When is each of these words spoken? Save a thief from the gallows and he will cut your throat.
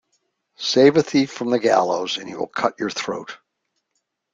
Save 0.57 0.97
a 0.97 1.03
thief 1.03 1.31
from 1.31 1.51
the 1.51 1.59
gallows 1.59 2.17
and 2.17 2.27
he 2.27 2.33
will 2.33 2.47
cut 2.47 2.73
your 2.79 2.89
throat. 2.89 3.37